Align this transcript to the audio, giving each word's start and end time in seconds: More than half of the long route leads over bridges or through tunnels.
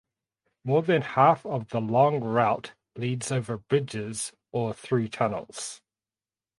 More 0.63 0.81
than 0.81 1.03
half 1.03 1.45
of 1.45 1.69
the 1.69 1.79
long 1.79 2.23
route 2.23 2.73
leads 2.95 3.31
over 3.31 3.57
bridges 3.57 4.33
or 4.51 4.73
through 4.73 5.09
tunnels. 5.09 5.79